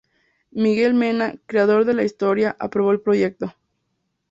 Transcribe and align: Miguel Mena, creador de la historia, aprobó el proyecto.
Miguel 0.49 0.95
Mena, 0.95 1.35
creador 1.45 1.85
de 1.85 1.93
la 1.93 2.01
historia, 2.01 2.55
aprobó 2.59 2.91
el 2.91 3.01
proyecto. 3.01 3.53